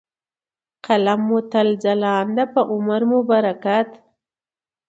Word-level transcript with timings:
،قلم 0.85 1.19
مو 1.27 1.39
تل 1.51 1.67
ځلاند 1.83 2.37
په 2.53 2.61
عمر 2.71 3.01
مو 3.09 3.19
برکت. 3.29 3.89